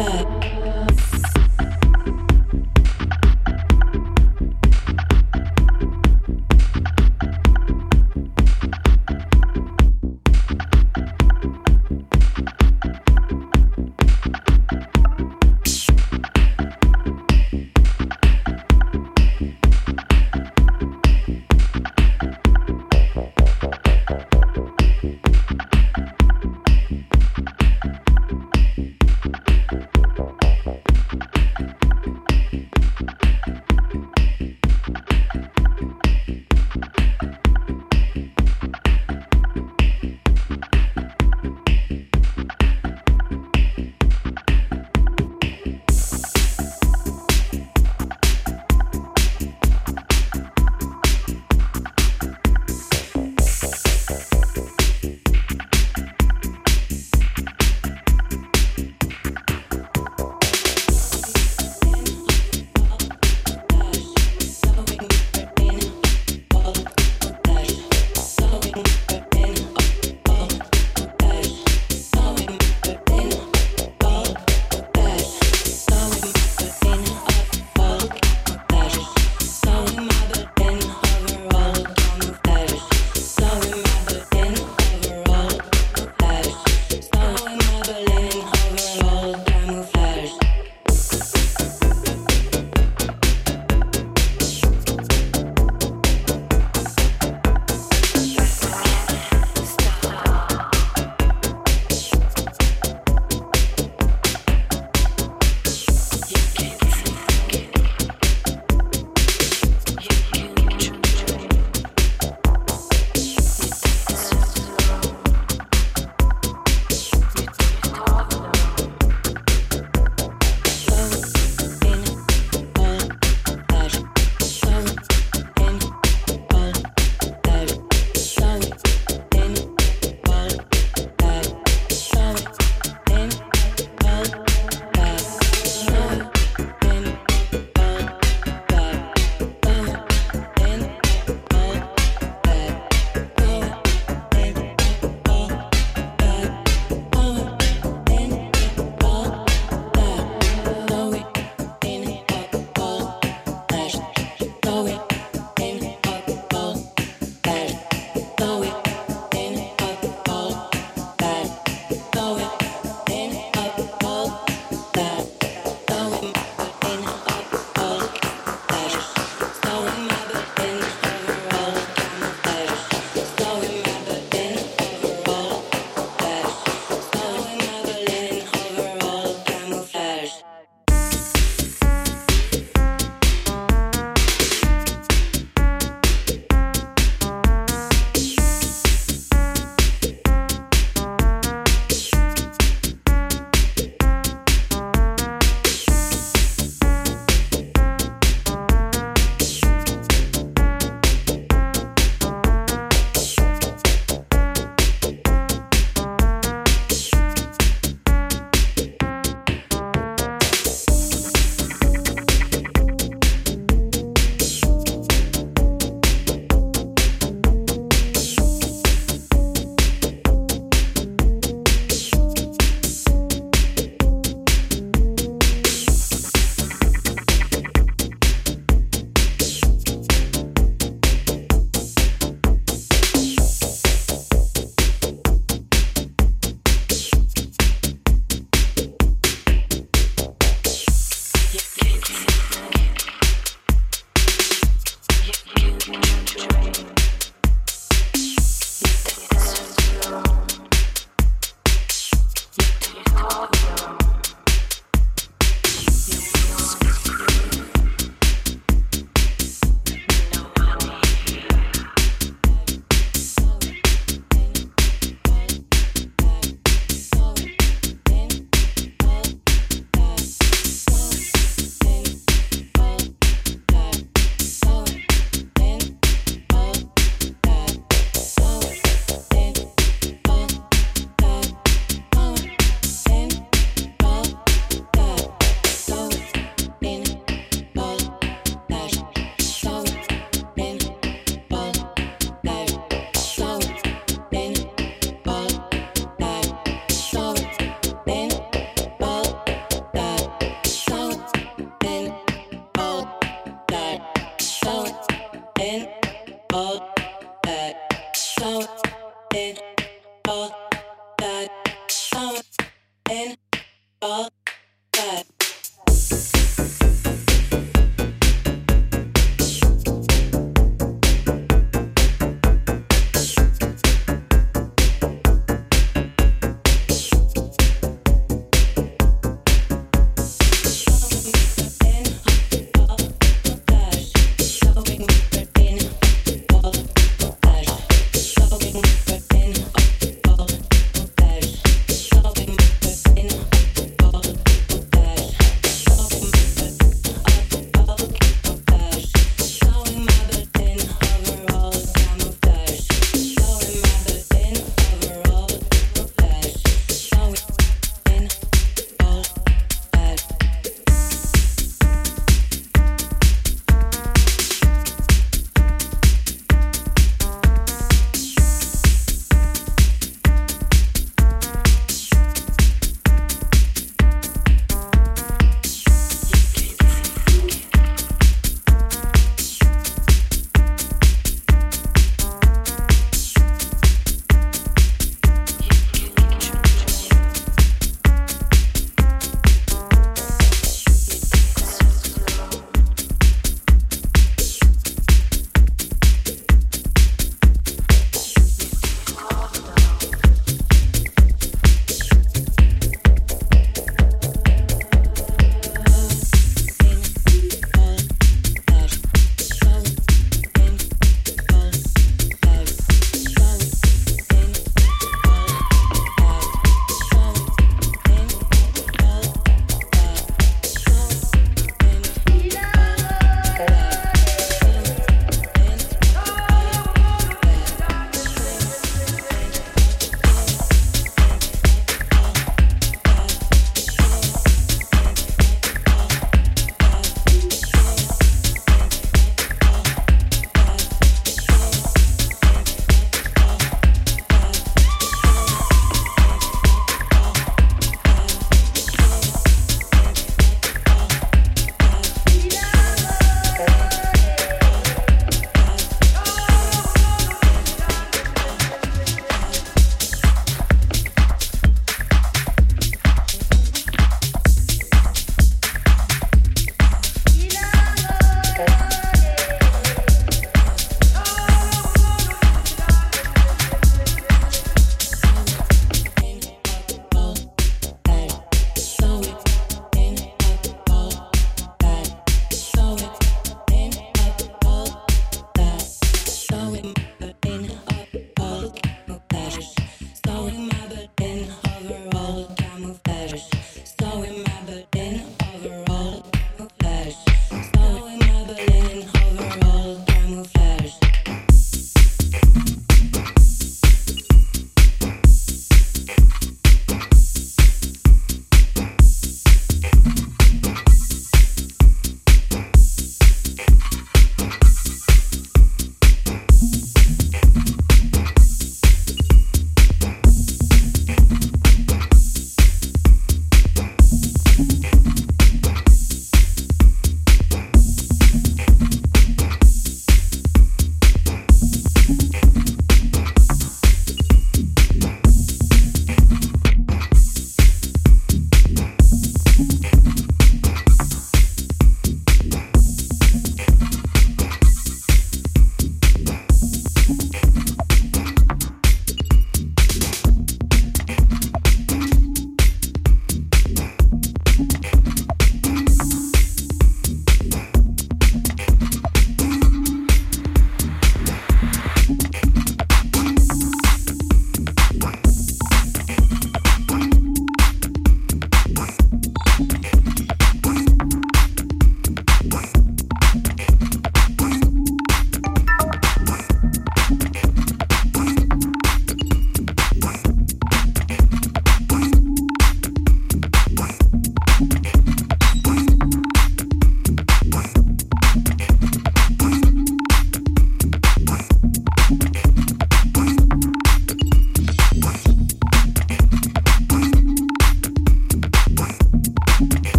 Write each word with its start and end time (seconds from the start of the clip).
Yeah. 0.00 0.39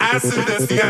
Acid 0.00 0.48
is 0.50 0.66
the 0.66 0.80